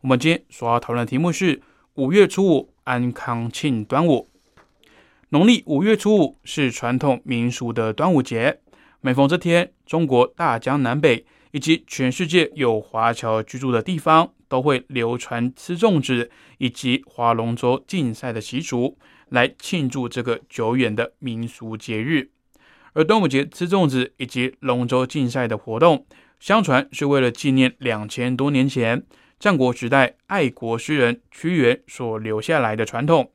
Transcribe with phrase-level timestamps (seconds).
[0.00, 1.60] 我们今天所要讨论的题目是
[1.94, 4.28] 五月初五安康庆端午。
[5.30, 8.60] 农历五月初五是传统民俗的端午节，
[9.00, 18.96] 每逢这天，中国大江南北以及全世界有华侨居住的地方，都会流传吃粽子以及划龙舟竞赛的习俗，
[19.30, 22.30] 来庆祝这个久远的民俗节日。
[22.92, 26.06] 而端午节吃粽子以及龙舟竞赛的活动。
[26.38, 29.02] 相传是为了纪念两千多年前
[29.38, 33.30] 战国时代爱国诗人屈原所留下来的传统。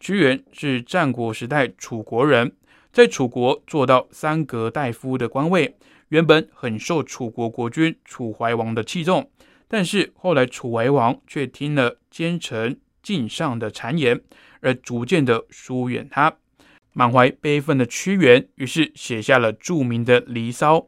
[0.00, 2.52] 屈原是战国时代楚国人，
[2.92, 5.76] 在楚国做到三阁大夫的官位，
[6.08, 9.30] 原本很受楚国国君楚怀王的器重。
[9.68, 14.20] 但是后来楚怀王却听了奸臣敬上的谗言，
[14.60, 16.36] 而逐渐的疏远他。
[16.92, 20.78] 满怀悲愤的屈原，于是写下了著名的《离骚》。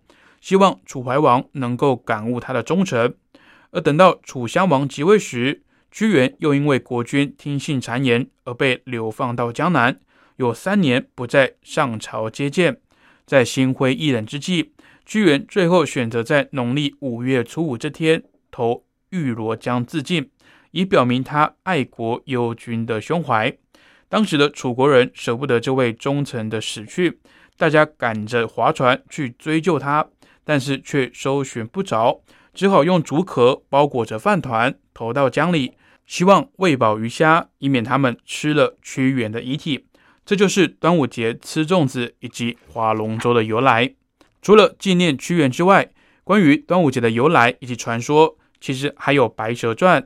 [0.41, 3.15] 希望楚怀王能够感悟他的忠诚，
[3.71, 10.01] 而等到楚襄王即位时，屈原又因为国君听信谗言而被流放到江南，
[10.37, 12.79] 有三年不再上朝接见。
[13.25, 14.73] 在心灰意冷之际，
[15.05, 20.31] 屈原最后选择在农历五月初五这天投汨罗江自尽，
[20.71, 23.57] 以表明他爱国忧君的胸怀。
[24.09, 27.19] 当时的楚国人舍不得这位忠臣的死去，
[27.57, 30.09] 大家赶着划船去追救他。
[30.49, 32.23] 但是却搜寻不着，
[32.57, 35.75] 只好用竹壳包裹着饭团投到江里，
[36.07, 39.85] 希望喂饱鱼虾，以免他们吃了屈原的遗体。
[40.25, 43.95] 这就是端午节吃粽子以及划龙舟的由来。
[44.41, 45.91] 除了纪念屈原之外，
[46.25, 50.01] 关于端午节的由来以及传说，其实还有《白蛇传》、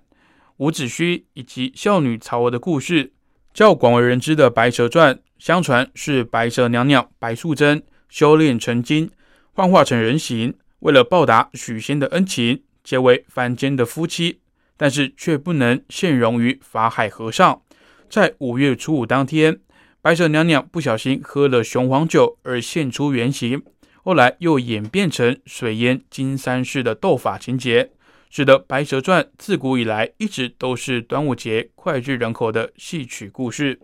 [0.56, 3.12] 伍子胥以及孝女曹娥的故事。
[3.54, 9.08] 较广为人知的《白蛇传》，相传是白蛇娘娘白素贞修炼成精。
[9.52, 14.40] 幻化成人形，为了报答许仙的恩情，结为凡间的夫妻，
[14.76, 17.62] 但是却不能现容于法海和尚。
[18.08, 19.60] 在五月初五当天，
[20.02, 23.62] 白蛇娘娘不小心喝了雄黄酒而现出原形，
[24.02, 27.90] 后来又演变成水淹金山寺的斗法情节，
[28.30, 33.78] 使得《白蛇传》自古以来一直都是端午节脍炙人口的戏曲故事。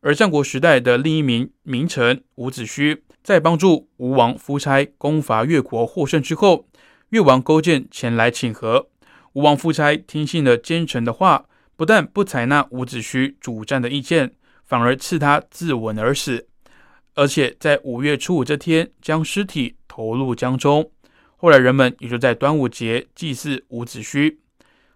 [0.00, 6.66] 而战国时代的另一名名臣伍子胥，在帮助吴王夫差攻伐越国获胜之后，
[7.10, 8.88] 越王勾践前来请和。
[9.34, 11.44] 吴王夫差听信了奸臣的话，
[11.76, 14.32] 不但不采纳伍子胥主战的意见，
[14.64, 16.48] 反而赐他自刎而死。
[17.16, 20.90] 而且在五月初五这天，将尸体投入江中。
[21.36, 24.38] 后来人们也就在端午节祭祀伍子胥。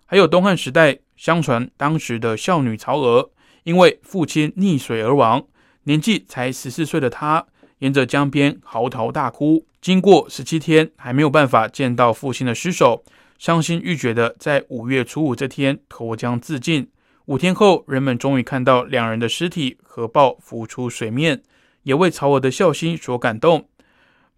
[0.06, 3.30] 还有东汉时代，相传当时的孝女曹娥。
[3.64, 5.44] 因为父亲溺水而亡，
[5.82, 7.46] 年纪才十四岁的她，
[7.82, 9.66] 沿着江边嚎啕大哭。
[9.80, 13.04] 经过十七天，还没有办法见到父亲的尸首，
[13.38, 16.88] 伤心欲绝的在五月初五这天投江自尽。
[17.24, 21.42] 五天后，人们终于看到两人的尸体合抱浮出水面，
[21.82, 23.68] 也为曹娥的孝心所感动。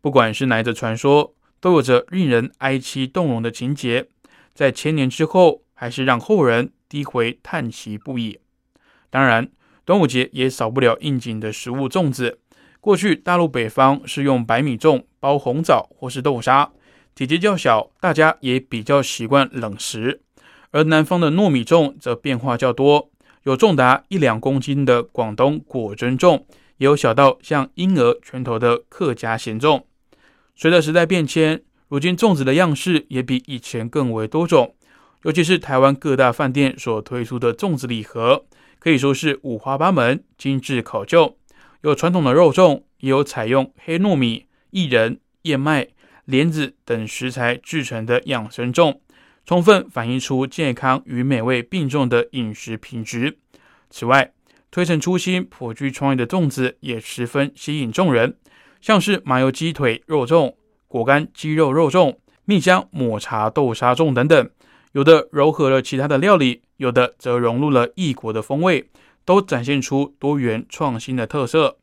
[0.01, 4.07] 不管是哪一则传说，都有着令人哀戚动容的情节，
[4.55, 8.39] 在千年之后，还是让后人低回叹息不已。
[9.11, 9.51] 当然，
[9.85, 12.39] 端午节也少不了应景的食物粽子。
[12.85, 16.71] 过去大陆北方是用白米粽包红枣或是豆沙，
[17.15, 20.21] 体积较小，大家也比较习惯冷食。
[20.71, 23.11] 而南方的糯米粽则变化较多，
[23.45, 26.43] 有重达一两公斤的广东果珍粽，
[26.77, 29.85] 也有小到像婴儿拳头的客家咸粽。
[30.55, 34.75] 随着时代变迁，如今粽子的样式也比以前更为多种，
[35.23, 38.45] 尤其是台湾各大饭店所推出的粽子礼盒。
[38.79, 41.39] 可以说是五花八门、精致考究，
[41.85, 45.89] 有传统的肉粽，也有采用黑糯米、薏仁、燕麦、
[46.25, 49.01] 莲子等食材制成的养生粽，
[49.45, 53.37] 充分反映出健康与美味并重的饮食品质。
[53.91, 54.33] 此外，
[54.71, 58.39] 推陈出新、颇具创意的粽子也十分吸引众人，
[58.81, 60.55] 像是麻油鸡腿肉粽、
[60.89, 62.17] 果干鸡肉肉粽、
[62.47, 64.51] 蜜香抹茶豆沙粽等等。
[64.93, 68.89] 有的糅合了其他的料理，有的则融入了异国的风味，
[69.25, 71.79] 都展现出多元创新的特色。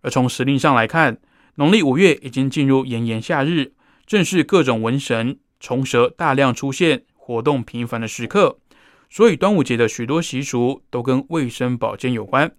[0.00, 1.18] 而从时令上来看，
[1.54, 3.72] 农历五月已经进入炎炎夏日，
[4.06, 8.58] 正是各种瘟神、虫蛇大量出现、活动频繁的时刻。
[9.10, 12.50] 所以端午节的许多习俗都跟卫生保健有关。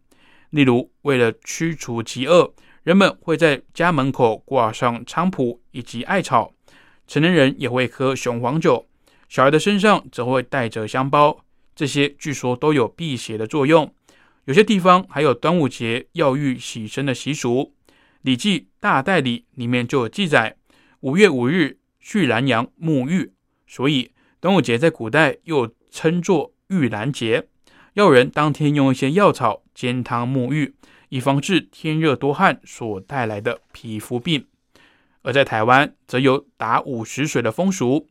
[0.52, 2.54] 例如，为了驱除疾恶，
[2.84, 6.54] 人们会在家门口挂上菖蒲以及艾草，
[7.08, 8.88] 成年人也会喝雄黄酒，
[9.28, 11.43] 小孩的身上则会带着香包。
[11.76, 13.94] 这些据说都有辟邪的作用。
[14.46, 17.74] 有些地方还有端午节药浴洗身的习俗，
[18.22, 20.58] 《礼记·大代理》里面就有记载：
[21.00, 23.32] 五月五日去南阳沐浴，
[23.66, 27.48] 所以端午节在古代又称作浴兰节。
[27.94, 30.74] 要人当天用一些药草煎汤沐浴，
[31.10, 34.48] 以防治天热多汗所带来的皮肤病。
[35.22, 38.10] 而在台湾，则有打午时水的风俗，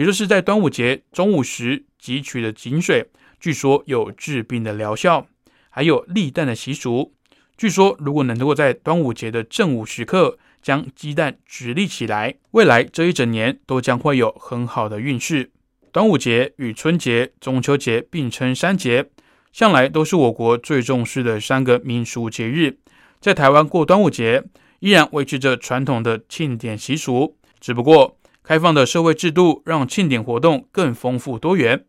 [0.00, 3.06] 也就是在端午节中午时汲取的井水，
[3.38, 5.26] 据说有治病的疗效。
[5.68, 7.12] 还有立蛋的习俗，
[7.58, 15.50] 据说如果能够在端午节的正午时刻将鸡蛋直立起来，未来这一整年都将会有很好的运势。
[15.92, 19.10] 端午节与春节、中秋节并称三节。
[19.52, 22.78] 向来都是我国最重视的三个民俗节日，
[23.20, 24.44] 在台湾过端午节
[24.78, 28.16] 依然维持着传统的庆典习俗，只不过
[28.50, 31.84] 开放的社会制度让庆典活动更丰富多元，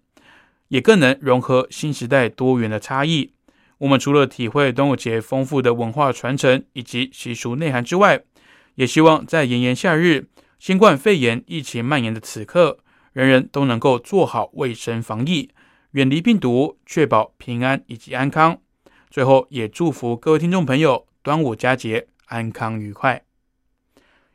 [0.67, 3.33] 也更能融合新时代多元的差异。
[3.79, 8.21] 我们除了体会端午节丰富的文化传承以及习俗内涵之外，
[8.75, 10.27] 也希望在炎炎夏日、
[10.59, 12.77] 新冠肺炎疫情蔓延的此刻，
[13.11, 15.49] 人人都能够做好卫生防疫。
[15.93, 18.59] 远离病毒，确保平安以及安康。
[19.09, 23.23] 最后，也祝福各位听众朋友端午佳节安康愉快。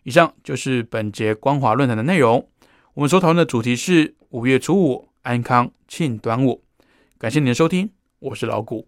[0.06, 2.48] 以上就是本节光华论坛的内容。
[2.94, 6.62] 我们所讨论的主题是五月初五安康庆端午。
[7.18, 8.86] 感谢您的收听，我是老谷。